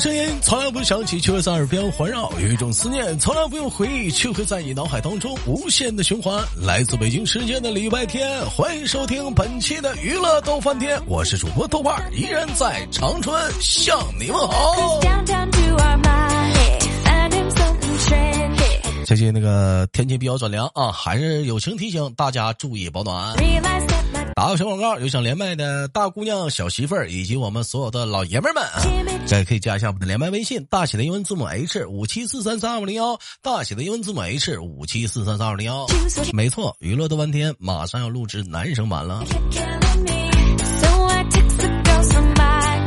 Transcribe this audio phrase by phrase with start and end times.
[0.00, 6.42] 声音从来不响起，却会在耳边环绕；有一种思念从来不用回忆，却会在你脑海当中无限的循环。
[6.56, 15.00] 来自北京时间的礼拜天，欢迎收听本期的娱乐逗翻天，我是主播豆瓣，依然在长春向你们好。
[19.04, 23.34] 最近那个天气比较转凉啊，还是友情提醒大家注意保暖。
[24.34, 28.64] 打个小广告，有想连麦的大姑娘、小媳妇儿以及我们所有的老爷们们，
[29.26, 35.86] 这可以加一下我们的连麦微信，大写的英文字母 H 五七四三三二五零幺，大写的英文字母 H 五七四三三二五零幺。
[36.32, 39.22] 没错，娱乐的半天马上要录制男生版了。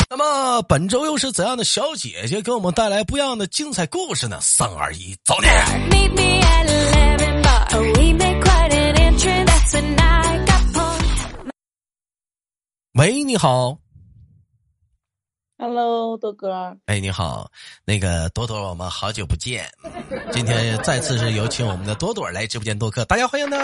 [0.09, 4.39] 那么本周又是怎样的小姐姐给我们带来不一样的精彩故事呢？
[4.41, 5.47] 三二一，走你！
[13.03, 13.77] 喂，你好。
[15.57, 16.77] Hello，豆哥。
[16.85, 17.51] 哎，你好，
[17.83, 19.69] 那个朵朵，我们好久不见，
[20.31, 23.57] 今天再次是有请我们的朵朵来直播间做客，大家欢迎呢。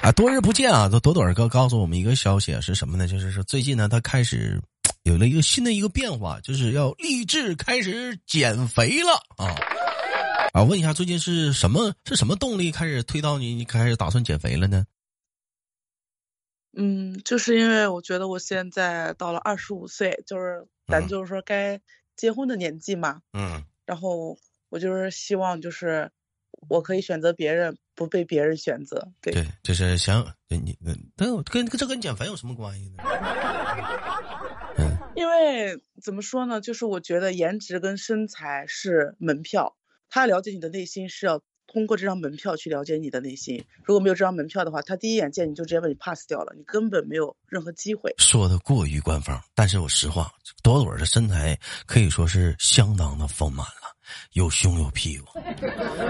[0.00, 0.88] 啊，多日不见啊！
[0.88, 3.08] 朵朵哥告诉我们一个消息是什么呢？
[3.08, 4.62] 就是说最近呢，他开始
[5.02, 9.10] 有了一个新的一个变化，就是要立志开始减肥了
[9.44, 9.56] 啊！
[10.52, 14.84] 啊，问一下，最近是什么是什么动力开始推到你，你开始打算减肥了呢？
[16.78, 21.80] 嗯，就是因为我觉得我现在到了二十五岁，就是咱就是说该
[22.14, 23.22] 结婚的年纪嘛。
[23.32, 23.64] 嗯。
[23.86, 24.36] 然后
[24.68, 26.10] 我就是希望就是
[26.68, 29.08] 我可以选择别人，不被别人选择。
[29.22, 29.32] 对。
[29.32, 30.78] 对，就是想你，
[31.16, 33.02] 但跟这跟减肥有什么关系呢？
[34.78, 34.98] 嗯。
[35.16, 36.60] 因为怎么说呢？
[36.60, 39.76] 就是我觉得颜值跟身材是门票，
[40.10, 41.42] 他了解你的内心是要。
[41.76, 48.14] 通过这张门票去了解你的内心，如果没有这张门票的话，他第一眼见你就直接把你 pass 掉了，你根本没有任何机会。
[48.16, 50.32] 说的过于官方，但是我实话，
[50.62, 51.54] 朵朵的身材
[51.84, 53.94] 可以说是相当的丰满了，
[54.32, 55.26] 有胸有屁股。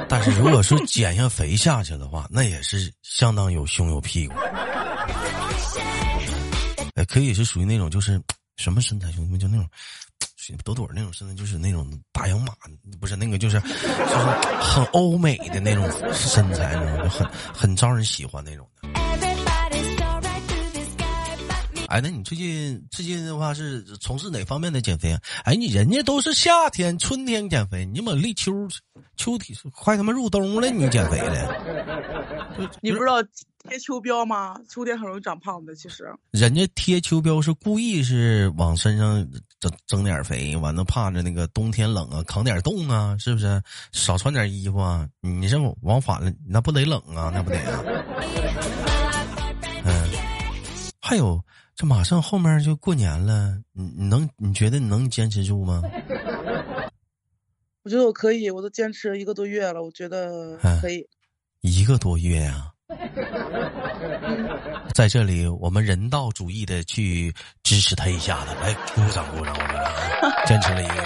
[0.09, 4.34] 但是如果说减下肥下去的话，那也是相当有胸有屁股。
[6.94, 8.22] 哎，可以是属于那种就是
[8.56, 9.69] 什么身材，兄弟们就那种。
[10.64, 12.52] 朵朵那种身材就是那种大洋马，
[13.00, 13.74] 不是那个就是就是
[14.60, 18.88] 很欧美的那种身材，那种就很很招人喜欢那种的。
[21.88, 25.20] 哎，那你最近最近的话是从事哪方面的减肥啊？
[25.44, 28.52] 哎，你人家都是夏天、春天减肥，你怎么立秋
[29.16, 32.25] 秋天快他妈入冬了，你减肥了？
[32.80, 33.22] 你不知道
[33.68, 34.58] 贴秋膘吗？
[34.68, 36.12] 秋天很容易长胖的，其实。
[36.30, 39.26] 人家贴秋膘是故意是往身上
[39.60, 43.62] 整整点肥，完了怕着那个冬天冷啊，扛点冻啊，是不是？
[43.92, 45.08] 少穿点衣服啊？
[45.20, 47.30] 你这往反了，那不得冷啊？
[47.34, 47.82] 那不得啊？
[49.84, 50.10] 嗯，
[51.00, 51.42] 还有。
[51.74, 55.82] 这马上后面就过年了，你你能你觉得你能坚持住吗？
[57.82, 61.06] 我觉得我可以，我都坚持一个多月了，我觉得可以。
[61.66, 62.72] 一个多月呀，
[64.94, 67.34] 在这里我们人道主义的去
[67.65, 69.93] 支持他一下子，来鼓掌鼓掌鼓掌！
[70.47, 71.03] 坚持了一个月，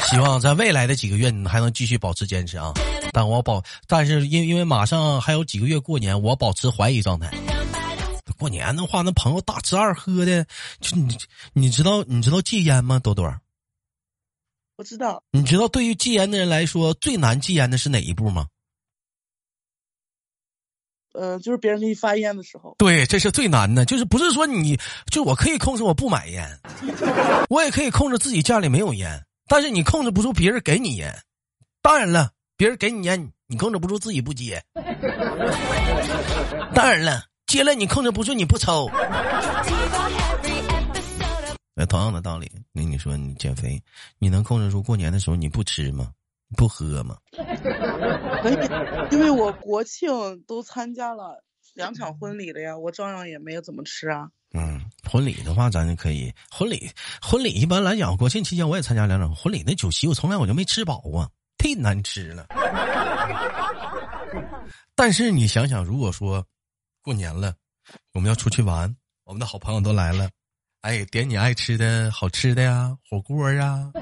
[0.00, 2.72] 希望在未来的几个月你还能继续保持坚持啊！
[3.12, 7.30] 但我保，但是因因为马上还有几个月过年，我保持怀疑状态。
[8.38, 10.46] 过年的话，那朋友大吃二喝的，
[10.80, 11.16] 就你
[11.52, 12.98] 你知道你知道戒烟吗？
[12.98, 13.34] 朵朵，
[14.76, 15.22] 我知道。
[15.32, 18.46] 你知道对于戒烟的人来说，最难戒烟的是哪一步吗？
[21.16, 22.74] 呃，就是别人给你发烟的时候。
[22.78, 24.78] 对，这是最难的，就是不是说你
[25.10, 26.46] 就我可以控制我不买烟，
[27.50, 31.12] 我也可以控制自己家里没有烟，但是你控制不住别人给你烟。
[31.82, 34.62] 当然了，别人给你烟，你控制不住自己不接。
[36.74, 37.24] 当然了。
[37.46, 38.90] 接了你控制不住，你不抽。
[41.76, 43.80] 那同样的道理，那你说你减肥，
[44.18, 46.10] 你能控制住过年的时候你不吃吗？
[46.56, 47.16] 不喝吗？
[49.10, 50.08] 因为我国庆
[50.46, 51.42] 都参加了
[51.74, 54.28] 两场婚礼了呀，我照样也没有怎么吃啊。
[54.54, 56.90] 嗯，婚礼的话咱就可以，婚礼
[57.20, 61.28] 婚礼一般来讲，国庆期间我也参加两场婚礼，那酒席我从来我就没吃饱啊，
[61.58, 62.46] 太难吃了。
[64.94, 66.44] 但是你想想，如果说。
[67.02, 67.54] 过年了，
[68.14, 70.28] 我们要出去玩，我们的好朋友都来了，
[70.80, 73.92] 哎，点你爱吃的好吃的呀，火锅呀，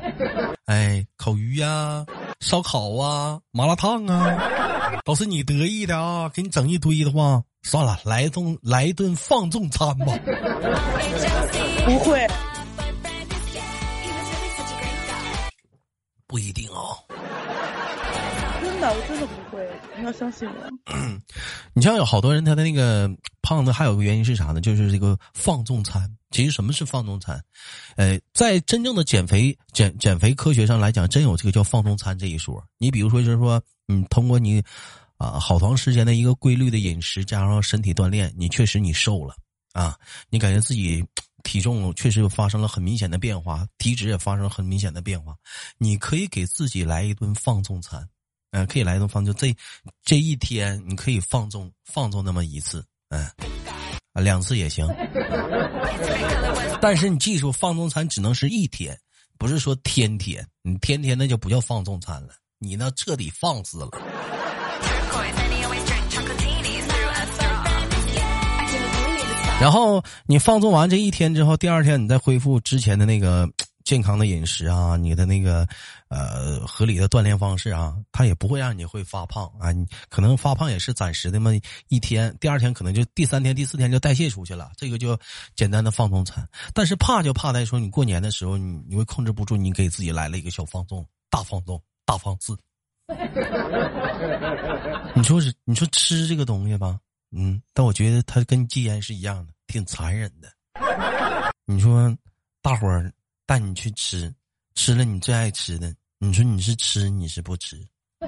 [0.65, 2.07] 哎，烤鱼呀，
[2.45, 10.07] 烧烤啊，麻辣烫啊， 都是你得意的啊，给你整一堆的话，算了，来顿来一顿放纵餐吧。
[11.87, 12.27] 不会，
[16.27, 17.01] 不一定啊。
[17.09, 17.44] 真
[18.93, 20.71] 我真的不会，你要相信我。
[21.73, 23.11] 你像有好多人，他的那个
[23.43, 24.61] 胖子，还有个原因是啥呢？
[24.61, 26.11] 就是这个放纵餐。
[26.31, 27.41] 其实什么是放纵餐？
[27.97, 32.65] 呃，在真正的减肥减减肥科学上来讲，真有这个叫放纵餐这一说。
[32.79, 34.61] 你比如说，就是说，嗯，通过你
[35.17, 39.37] 啊好长时间的一个规律的饮食，加上身体锻炼，你确实你瘦了
[39.73, 39.97] 啊，
[40.29, 41.05] 你感觉自己
[41.45, 45.37] 体重确实发生了很明显的变化，体脂也发生了很明显的变化。
[45.79, 48.05] 你可以给自己来一顿放纵餐，
[48.55, 49.35] 嗯，可以来一顿放纵。
[49.35, 49.53] 这
[50.05, 53.27] 这一天你可以放纵放纵那么一次，嗯。
[54.13, 54.87] 啊，两次也行，
[56.81, 58.97] 但是你记住，放纵餐只能是一天，
[59.39, 60.47] 不是说天天。
[60.63, 62.29] 你天天那就不叫放纵餐了，
[62.61, 63.91] 你那彻底放肆了。
[69.61, 73.51] 然后你放纵完这一天之后，第二天你再恢复之前的那个。
[73.85, 75.69] 健康的饮食啊，你的那个
[76.09, 79.71] 呃合理的锻炼方式啊，它也不会让你会发胖啊。
[79.73, 81.51] 你可能发胖也是暂时的嘛，
[81.89, 84.73] 一天，第二天可能就第三天、第四天就代谢出去了。
[84.79, 85.19] 这个就
[85.55, 86.49] 简单的放纵餐。
[86.73, 92.57] 但是怕就怕在说你过年的时候，你你会控制不住，你给自己来了一个小放纵，大放纵，大放肆。
[95.15, 96.99] 你说是你说吃这个东西吧，
[97.37, 100.51] 嗯，但我觉得它跟戒烟是一样的，挺残忍的。
[101.67, 102.17] 你说
[102.63, 103.13] 大伙儿。
[103.47, 104.35] 带你去吃，
[104.75, 107.77] 吃了你最爱吃的，你说你是吃你是不吃？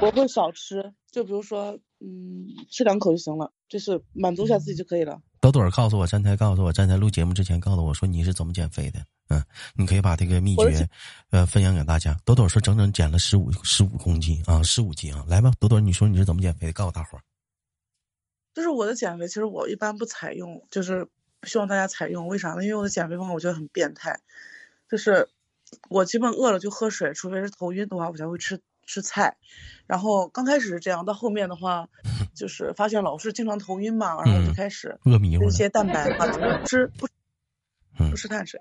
[0.00, 5.18] 我会少吃，就比如说，嗯，吃两口就行了，就是满足一下自己就可以了。
[5.40, 9.00] 朵朵告诉我，站台告诉我，站台录节目之前告诉我说你是怎么减肥的？
[9.28, 9.42] 嗯，
[9.74, 10.86] 你可以把这个秘诀，
[11.30, 12.14] 呃，分享给大家。
[12.24, 16.72] 朵朵说整整减了十五十五公斤啊，十五斤啊，来吧，朵朵，你说你是怎么减肥的？
[16.74, 17.22] 告诉大伙儿。
[18.54, 21.08] 就是我的减肥，其实我一般不采用，就是。
[21.46, 22.62] 希望大家采用，为啥呢？
[22.64, 24.20] 因为我的减肥方法我觉得很变态，
[24.90, 25.28] 就是
[25.88, 29.36] 我基本饿了就喝水，除非是头晕的话，我才会吃吃菜。
[29.86, 31.88] 然后刚开始是这样，到后面的话，
[32.34, 35.44] 就是发现老是经常头晕嘛，然后就开始饿迷糊。
[35.44, 37.08] 一些蛋白啊，吃不
[37.96, 38.60] 不吃碳水。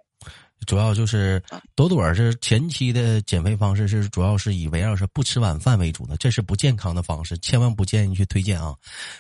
[0.66, 1.44] 主要就是
[1.76, 8.74] 朵朵是前期的减肥方式是主要是以围绕是不吃晚饭为主的，这是不健康的方式，千万不建议去推荐啊！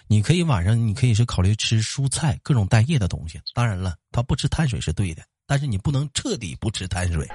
[0.08, 3.40] 你可以晚上你可以是考虑吃蔬菜，各种带叶的东西。
[3.54, 7.28] 当然了，他不吃碳水是对的，但是你不能彻底不吃碳水。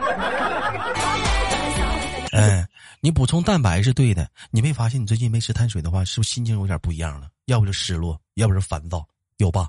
[2.32, 2.67] 哎，
[3.00, 4.29] 你补充蛋白是对的。
[4.50, 7.29] 你没发现你最近没吃碳水的话，是不是心情有点不一样了？
[7.44, 9.06] 要不就失落，要不就烦躁，
[9.37, 9.69] 有吧？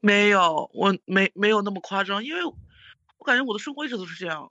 [0.00, 4.50] 没有，我没没有那么夸张，因为我感觉我的生活一直都是这样，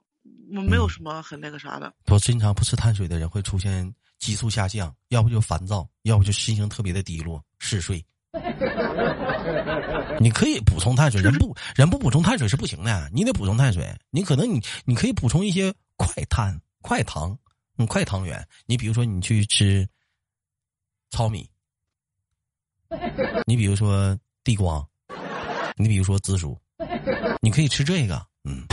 [0.54, 1.94] 我没有什么很那个啥的。
[2.04, 8.04] 不，经常不吃碳水的人会出现激素下降，要不就烦躁，要不就心情特别的低落、嗜睡。
[10.20, 13.88] 你可以补充碳水，人不 人不补充碳水是不行的，你得补充碳水。
[14.10, 17.38] 你可能你你可以补充一些快碳、快糖、
[17.78, 18.46] 嗯快糖原。
[18.66, 19.88] 你比如说你去吃
[21.10, 21.48] 糙米，
[23.46, 24.86] 你比如说地瓜。
[25.76, 26.58] 你比如说紫薯，
[27.42, 28.64] 你可以吃这个，嗯，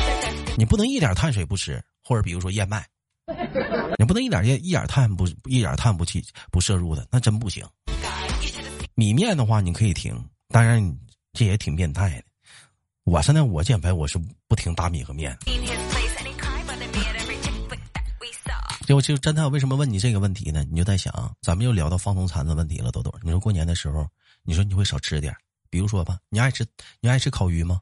[0.57, 2.87] 你不能一点碳水不吃，或者比如说燕麦，
[3.99, 7.65] 你不能一点一一点碳不一点碳不去不摄入的，那真不行。
[8.95, 10.15] 米面的话你可以停，
[10.47, 10.81] 当然
[11.33, 12.23] 这也挺变态的。
[13.03, 14.17] 我现在我减肥我是
[14.47, 15.37] 不停大米和面。
[18.85, 20.63] 就就侦探为什么问你这个问题呢？
[20.69, 23.13] 你就在想，咱们又聊到放纵餐的问题了，豆豆。
[23.21, 24.07] 你说过年的时候，
[24.43, 25.35] 你说你会少吃点。
[25.73, 26.63] 比如说吧，你爱吃
[26.99, 27.81] 你爱吃烤鱼吗？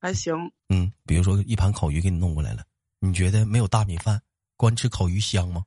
[0.00, 0.34] 还行。
[0.68, 2.64] 嗯，比如说一盘烤鱼给你弄过来了，
[2.98, 4.20] 你觉得没有大米饭，
[4.56, 5.62] 光吃烤鱼香吗？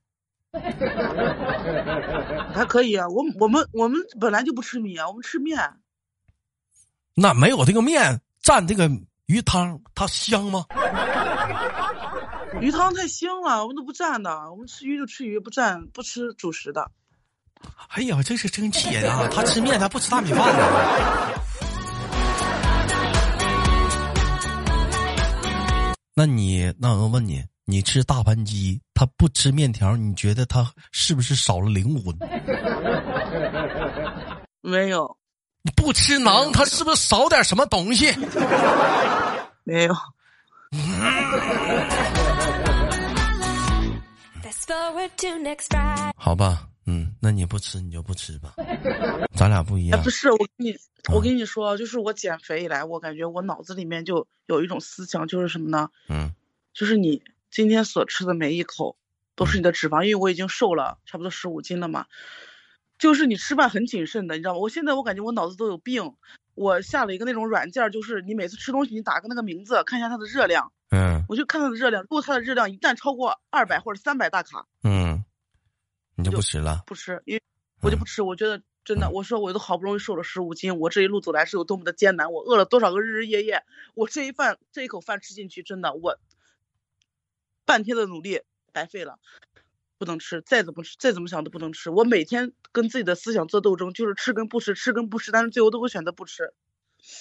[2.54, 5.58] 还可以啊，我我们我们本来就不吃米啊，我们吃面。
[7.14, 8.92] 那没有这个面蘸这个
[9.28, 10.66] 鱼汤，它香吗？
[12.60, 16.92] 鱼汤太腥了，我们都不蘸的，我们吃鱼就吃鱼，不蘸不吃主食的。
[17.90, 19.28] 哎呀，这是真气人啊！
[19.34, 20.64] 他吃面，他不吃大米饭呢。
[26.14, 32.16] 那你，那我问你，你吃大盘鸡，他不吃面条，你觉得他是不是少了灵魂？
[34.62, 35.18] 没有。
[35.76, 38.12] 不吃馕，他是不是少点什么东西？
[39.64, 39.96] 没有。
[46.16, 46.68] 好吧。
[47.18, 48.54] 嗯，那你不吃你就不吃吧，
[49.36, 50.02] 咱俩不一样。
[50.04, 50.78] 不是我跟你，
[51.14, 55.90] 我跟你说，就是我减肥以来，我感觉我脑子里面就有一种思想，就是什么呢？
[56.10, 56.34] 嗯，
[56.74, 58.98] 就是你今天所吃的每一口
[59.36, 62.06] 都是你的脂肪，因为我已经瘦了差不多十五斤了嘛。
[63.00, 64.60] 就是你吃饭很谨慎的，你知道吗？
[64.60, 66.16] 我现在我感觉我脑子都有病。
[66.56, 70.72] 我下了一个那种软件，就是你每次吃东西，你打个那个名字，看一下它的热量。
[70.90, 71.24] 嗯。
[71.30, 75.07] 我就看它的热量，如果它的热量一旦超过二百或者三百大卡，嗯，
[76.18, 76.84] 你就不吃了。
[76.86, 77.42] 不吃，因为
[77.82, 78.22] 我就不吃。
[78.22, 86.20] 我觉得真的，我说我都好不容易瘦了十五斤，我这一路走来是有多么的艰难，我饿了多少个日日夜夜，我这一饭这一口饭吃进去，真的我
[87.64, 88.42] 半天的努力
[88.74, 89.20] 白费了。
[90.00, 91.90] 不能吃，再怎么吃，再怎么想都不能吃。
[91.90, 96.54] 我每天跟自己的思想做斗争，就是吃跟不吃，吃跟不吃，但是最后都会选择不吃。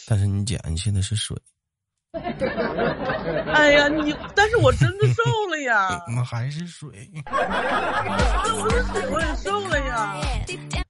[0.06, 1.34] 但是你姐，你现在是水。
[3.54, 6.02] 哎呀，你，但是我真的瘦了呀。
[6.08, 7.10] 那还是水。
[7.30, 10.14] 那我是水，我也瘦了呀。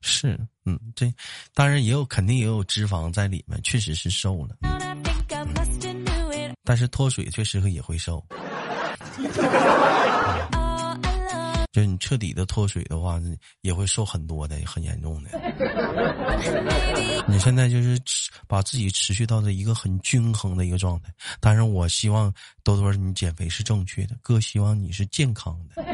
[0.03, 1.13] 是，嗯，这
[1.55, 4.57] 当然也有，肯定也有脂肪在里面，确实是瘦了。
[6.65, 8.25] 但是脱水确实也会瘦。
[11.77, 13.21] 就你彻底的脱水的话，
[13.61, 15.29] 也会瘦很多的，很严重的。
[17.29, 18.01] 你现在就是
[18.49, 21.13] 把自己持续到了一个很均衡的一个状态。
[21.39, 22.33] 当然，我希望
[22.65, 25.85] 多多你减肥是正确的，哥希望你是健康的。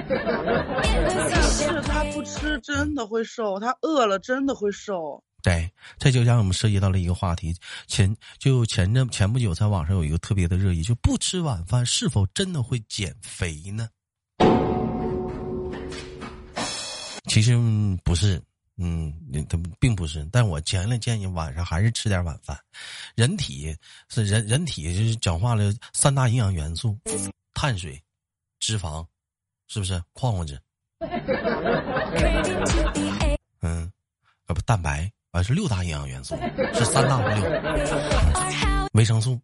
[1.51, 5.21] 是他不吃真的会瘦，他饿了真的会瘦。
[5.43, 7.53] 对，这就让我们涉及到了一个话题。
[7.89, 13.89] 前就前阵前不久，在网上有一个特别的热议，就不吃晚饭是否真的会减肥呢？
[17.29, 17.57] 其实
[18.05, 18.43] 不是，
[18.77, 19.13] 嗯，
[19.49, 20.29] 他并不是。
[20.33, 22.59] 但我强烈建议晚上还是吃点晚饭。
[23.15, 23.77] 人体
[24.09, 26.99] 是人，人体就是讲话了三大营养元素：
[27.55, 28.03] 碳水、
[28.59, 29.07] 脂肪，
[29.69, 30.03] 是不是？
[30.13, 30.61] 矿物质，
[33.61, 33.91] 嗯，
[34.47, 36.37] 啊不，蛋白啊是六大营养元素，
[36.75, 37.43] 是三大六，
[38.95, 39.41] 维生素、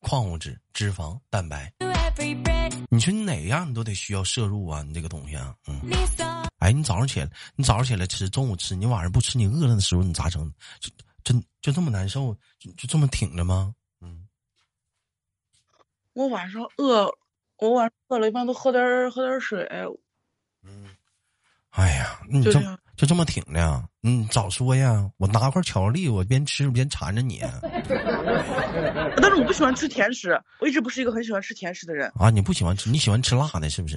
[0.00, 1.72] 矿物质、脂肪、蛋白。
[2.92, 5.80] 你说你哪样你都得需要摄入啊，你这个东西啊，嗯。
[6.58, 10.52] 哎，你早上起来，你早上起来吃，中午吃，你晚上不吃，你饿了的时候你咋整？
[10.78, 10.90] 就
[11.24, 13.74] 就就这么难受，就就这么挺着吗？
[14.00, 14.28] 嗯。
[16.12, 17.10] 我晚上饿，
[17.56, 19.66] 我晚上饿了，一般都喝点喝点水。
[20.62, 20.90] 嗯。
[21.70, 22.60] 哎呀，你这
[23.00, 23.82] 就这么挺着？
[24.02, 25.10] 嗯，早说呀！
[25.16, 27.40] 我拿块巧克力，我边吃边缠着你。
[29.16, 32.12] 但是我不喜欢吃甜食，我一直不是一个很喜欢吃甜食的人。
[32.16, 32.90] 啊，你不喜欢吃？
[32.90, 33.96] 你喜欢吃辣的，是不是？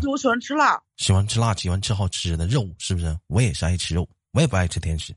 [0.00, 3.14] 对，我喜欢吃辣，喜欢吃辣，喜欢吃好吃的肉，是不是？
[3.26, 5.14] 我也是爱吃肉，我也不爱吃甜食。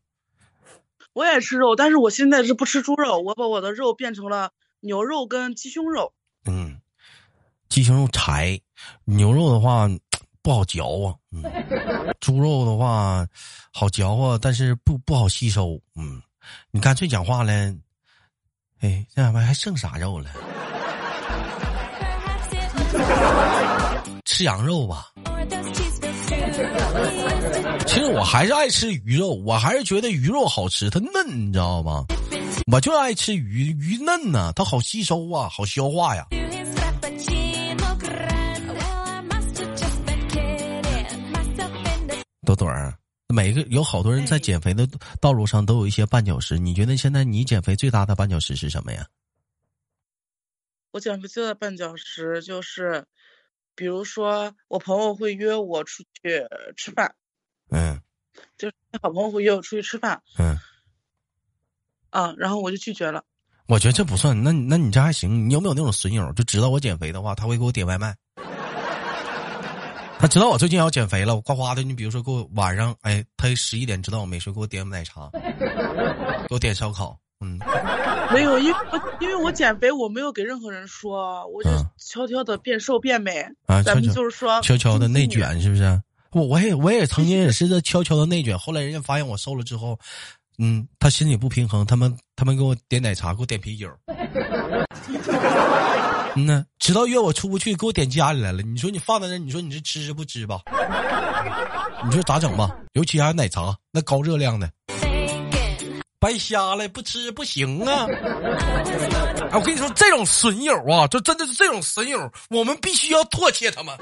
[1.13, 4.51] 我也吃肉，但是我现在是不吃猪肉，我把我的肉变成了
[4.81, 6.11] 牛肉跟鸡胸肉。
[6.43, 6.81] 嗯，
[7.69, 8.59] 鸡胸肉柴，
[9.05, 9.87] 牛肉的话
[10.45, 11.09] 不好嚼啊。
[11.31, 11.41] 嗯，
[12.21, 13.25] 猪肉的话
[13.73, 15.81] 好嚼啊，但是不不好吸收。
[15.95, 16.21] 嗯，
[16.69, 17.51] 你干脆讲话了，
[18.81, 20.29] 哎，这两边还剩啥肉了？
[24.25, 25.07] 吃羊肉吧，
[27.87, 32.05] 其实我还是爱吃鱼肉，我还是觉得鱼肉好吃，它嫩，你知道吗？
[32.71, 36.27] 我就爱吃鱼，鱼嫩呐，它好吸收啊，好消化呀。
[42.45, 42.97] 朵朵儿，
[43.27, 44.87] 每个有好多人在减肥的
[45.19, 49.05] 道路上都有一些绊脚石，你觉得现在你减肥最大的绊脚石是什么呀？
[50.91, 53.05] 我减肥最大的绊脚石就是。
[53.77, 56.47] 比如说，我朋友会约我出去
[56.77, 57.13] 吃饭，
[57.69, 57.99] 嗯，
[58.57, 60.57] 就是好朋友会约我出去吃饭，嗯，
[62.09, 63.25] 啊，然后我就拒绝了。
[63.67, 65.49] 我觉得这不算，那那你这还行。
[65.49, 68.15] 你有没有那种损友，就知道我减肥的话，他会给我点外卖？
[70.25, 71.83] 他知道我最近要减肥了，我呱呱的。
[71.83, 75.29] 你比如说，给我晚上，哎，他十一点知道我没睡，给我点奶茶，
[76.47, 77.15] 给我点烧烤。
[77.41, 77.59] 嗯，
[78.33, 78.77] 没有，因为
[79.19, 83.83] 因为我减肥，我没有给任何人说，我就悄悄的变瘦变美啊。
[83.83, 86.01] 咱们就是说，悄悄的内卷是不是？
[86.31, 89.95] 我我也我也曾经也是在悄悄的内卷，后来人家发现我瘦了之后，
[90.57, 93.87] 嗯，他心里不平衡，他们他们给我点奶茶，给我点啤酒。
[96.35, 98.61] 嗯呢，知道约我出不去，给我点家里来了。
[98.61, 100.59] 你说你放在那，你说你是吃不吃吧？
[102.05, 102.69] 你说咋整吧？
[102.93, 104.69] 尤其还有奶茶，那高热量的。
[106.19, 108.07] 白瞎了，不吃不行啊！
[109.51, 113.95] 我跟你说，这种损友啊，就真的是这种损友，我们必须要唾弃他们。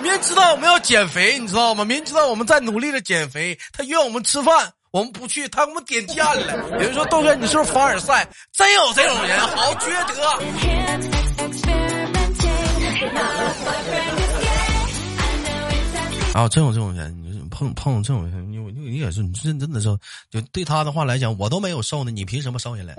[0.00, 1.84] 明知道我们要减肥，你知道吗？
[1.84, 6.54] 明知道我们在努力的减肥，他约我们吃饭，我们不去，他给我们点家里来。
[6.54, 8.28] 有人说豆哥，你是不是凡尔赛？
[8.52, 11.41] 真有这种人，好缺德！
[16.34, 17.14] 啊，真有这种人。
[17.22, 19.88] 你碰碰这种人，你你你也是，你真真的是，
[20.30, 22.94] 就对他的话来讲，我都没有瘦呢，你凭什么瘦下来？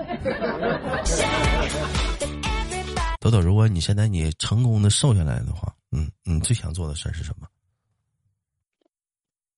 [3.19, 7.47] 豆豆，如果你现在你成功的瘦下来的话，嗯，你最想做的事儿是什么？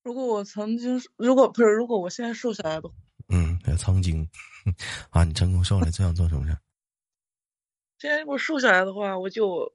[0.03, 2.89] 如果我曾经，如果不是，如果我现在瘦下来的，
[3.27, 4.25] 嗯，曾经
[5.09, 6.57] 啊，你成功瘦下来，最想做什么事？
[7.97, 9.71] 现在如果瘦下来的话，我就嗯，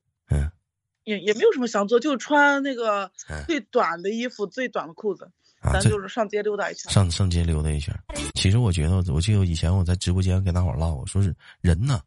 [1.11, 3.11] 也也没有什么想做，就穿那个
[3.47, 5.31] 最短的衣服，最短的裤子，
[5.63, 6.93] 咱就是上街溜达一圈。
[6.93, 7.95] 上上街溜达一圈。
[8.35, 12.01] 其实我觉得，我记得以前我在直播间跟大伙唠，我说是人呢，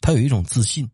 [0.00, 0.90] 他有一种自信，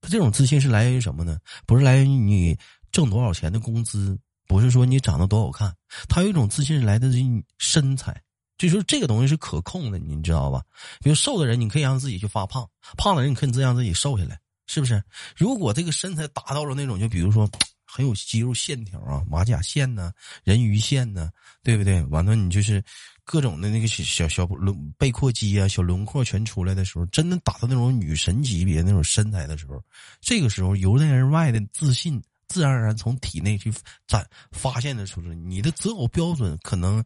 [0.00, 1.38] 他这种自信是来源于什么呢？
[1.66, 2.58] 不是来源于你
[2.92, 4.18] 挣多少钱的工资。
[4.48, 5.74] 不是说你长得多好看，
[6.08, 8.22] 他有一种自信是来自于身材，
[8.58, 10.62] 就说这个东西是可控的，你知道吧？
[11.00, 12.62] 比如瘦的人，你可以让自己去发胖；
[12.96, 15.02] 胖的人，你可以让自己瘦下来，是不是？
[15.36, 17.48] 如果这个身材达到了那种，就比如说
[17.84, 20.12] 很有肌肉线条啊、马甲线呢、
[20.44, 21.30] 人鱼线呢，
[21.62, 22.02] 对不对？
[22.04, 22.82] 完了，你就是
[23.24, 29.82] 各种的那个小小轮背阔肌啊、小轮廓全出来的时候，真的达到那种女神级别那种身材的时候，
[30.20, 32.22] 这个时候由内而外的自信。
[32.48, 33.74] 自然而然从体内去
[34.06, 37.04] 展发现的时候，你的择偶标准可能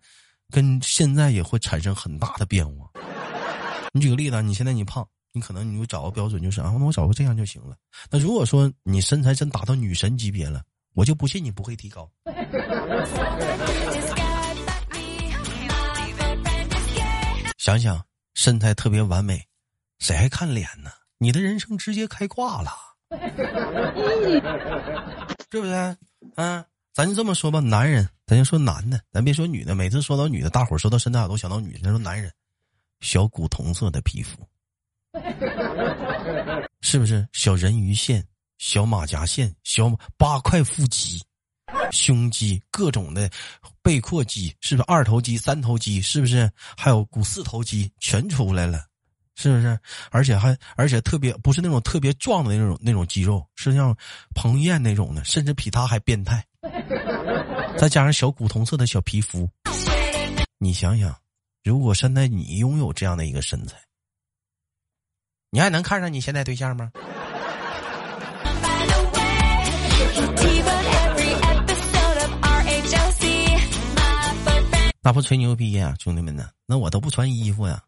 [0.50, 2.90] 跟现在也会产生很大的变化。
[3.94, 7.76] 你举个例子，你现在你胖，你可能你就找个标准就是啊，那我找个这样就行了。
[8.10, 10.62] 那如果说你身材真达到女神级别了，
[10.94, 12.10] 我就不信你不会提高。
[17.58, 19.46] 想想身材特别完美，
[19.98, 20.90] 谁还看脸呢？
[21.18, 22.70] 你的人生直接开挂了。
[25.50, 25.74] 对不对？
[26.36, 29.74] 啊，咱就这么说吧，男人，咱就说男的，咱别说女的。
[29.74, 31.90] 每次说到女的，大伙儿说到身材都想到女的。
[31.90, 32.32] 说男人，
[33.00, 34.48] 小古铜色的皮肤，
[36.82, 37.26] 是不是？
[37.32, 38.24] 小人鱼线，
[38.58, 41.20] 小马甲线，小八块腹肌，
[41.90, 43.30] 胸肌，各种的
[43.82, 44.86] 背阔肌，是不是？
[44.86, 46.50] 二头肌、三头肌，是不是？
[46.76, 48.84] 还有股四头肌，全出来了。
[49.36, 49.78] 是不是？
[50.10, 53.96] 而且还而且特别不是那种特别壮的那种那种肌肉，是像
[54.34, 56.44] 彭于晏那种的，甚至比他还变态。
[57.78, 59.48] 再加上小古铜色的小皮肤，
[60.58, 61.16] 你想想，
[61.64, 63.78] 如果现在你拥有这样的一个身材，
[65.52, 66.92] 你还能看上你现在对象吗？
[75.02, 76.50] 那不吹牛逼呀，兄弟们呢？
[76.66, 77.82] 那我都不穿衣服呀。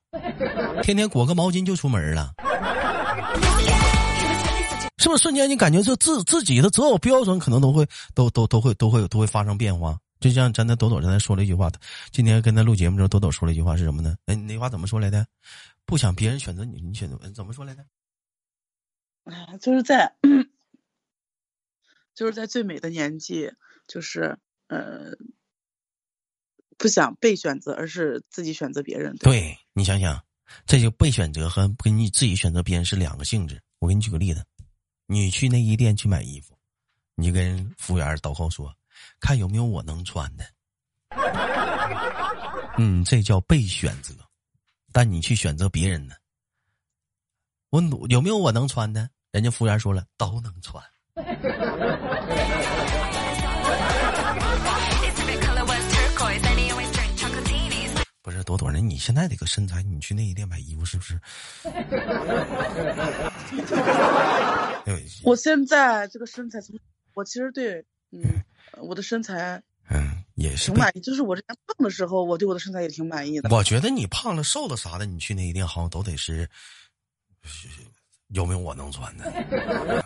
[0.83, 2.33] 天天裹个毛巾就出门了，
[4.99, 9.97] 是不是瞬间你感觉这自自己的择偶标准可能都会都都都会都会都会发生变化？
[10.19, 11.71] 就像咱的朵朵刚才说了一句话，
[12.11, 14.17] 今天跟他录节目的时候，朵朵说了一句话是什么呢？
[14.27, 15.25] 哎，那话怎么说来的？
[15.85, 17.85] 不想别人选择你，你选择怎么说来着？
[19.25, 20.17] 哎，就是在
[22.15, 23.53] 就是在最美的年纪，
[23.87, 25.17] 就是呃，
[26.79, 29.17] 不想被选择，而是自己选择别人。
[29.17, 30.25] 对你想想。
[30.67, 33.63] 这就被选择和跟你自己选择别人是两个性质。
[33.79, 34.45] 我给你举个例子，
[35.07, 36.59] 你去内衣店去买衣服，
[37.15, 38.77] 你跟服务员导购说，
[39.19, 40.45] 看有没有我能穿的。
[42.77, 44.13] 嗯，这叫被选择。
[44.93, 46.15] 但你去选择别人呢？
[47.71, 49.09] 我有没有我能穿的？
[49.31, 50.85] 人家服务员说了，都能穿。
[58.21, 61.19] 不是朵朵，那你现在这个身材，你去内衣店买衣服是不是？
[65.25, 66.59] 我现在这个身材，
[67.15, 68.21] 我其实对，嗯，
[68.83, 71.01] 我的身材，嗯，也是挺满意。
[71.01, 73.49] 就是我之前胖的时候，我对我的身材也挺满意的。
[73.55, 76.49] 我觉得你胖了、瘦了啥的，你去那一店好像都得是，
[78.29, 79.33] 有没有我能穿的？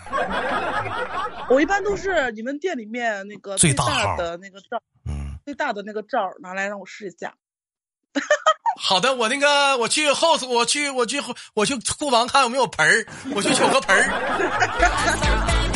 [1.48, 7.34] 我一般都是你们店里面那个最大的那个罩，嗯，最大的那个罩拿来让我试一下。
[8.78, 11.18] 好的，我那个我去后，我去我去
[11.54, 15.72] 我去库房看有没有盆儿，我去取个盆儿。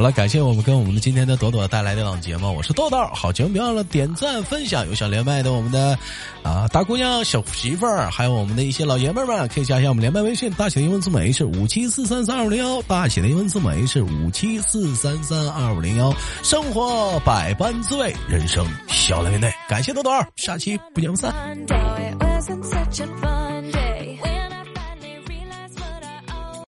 [0.00, 2.96] 好了，感谢我们跟我们的今天的朵朵带来的档节目，我是豆豆。
[3.12, 5.94] 好节目别忘了点赞分享，有想连麦的我们的
[6.42, 16.14] 啊大姑娘、小媳妇儿，还有我们的一些老爷们儿们，可以加一下我们连麦微信，大写的英文字母 H 五七四三三二五零幺，大写的英文字母 H 五七四三三二五零幺。
[16.42, 19.52] 生活百般滋味，人生笑来面对。
[19.68, 21.30] 感谢豆豆，下期不见不散。